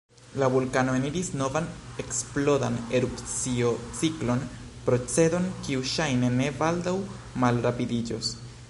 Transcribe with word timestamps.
La 0.43 0.47
vulkano 0.51 0.93
eniris 0.99 1.27
novan 1.41 1.67
eksplodan 2.03 2.79
erupciociklon, 3.01 4.43
procedon 4.89 5.47
kiu 5.69 5.87
ŝajne 5.95 6.35
ne 6.41 6.51
baldaŭ 6.65 6.97
malrapidiĝos. 7.47 8.37